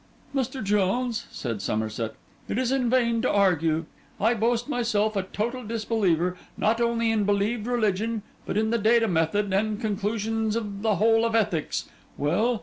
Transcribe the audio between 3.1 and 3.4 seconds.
to